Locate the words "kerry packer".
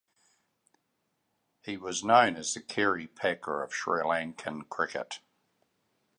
2.63-3.61